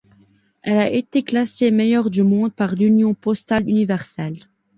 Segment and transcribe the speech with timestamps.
[0.63, 4.39] Elle a été classée meilleure du monde par l'Union postale universelle.